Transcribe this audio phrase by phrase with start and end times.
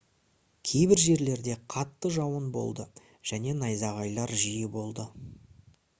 [0.69, 2.85] кейбір жерлерде қатты жауын болды
[3.33, 5.07] және найзағайлар жиі болды